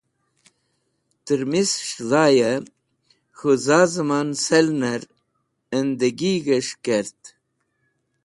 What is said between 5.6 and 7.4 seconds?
ẽndegig̃h kẽt